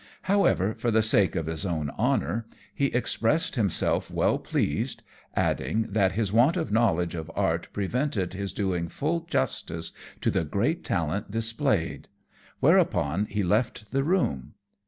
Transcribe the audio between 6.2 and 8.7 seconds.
want of knowledge of art prevented his